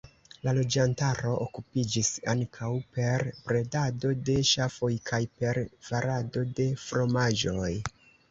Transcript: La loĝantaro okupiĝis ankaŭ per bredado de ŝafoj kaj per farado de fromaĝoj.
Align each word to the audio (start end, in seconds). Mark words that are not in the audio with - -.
La 0.45 0.51
loĝantaro 0.57 1.33
okupiĝis 1.43 2.07
ankaŭ 2.33 2.69
per 2.95 3.25
bredado 3.49 4.13
de 4.29 4.37
ŝafoj 4.53 4.91
kaj 5.11 5.21
per 5.41 5.59
farado 5.91 6.45
de 6.61 6.67
fromaĝoj. 6.87 7.71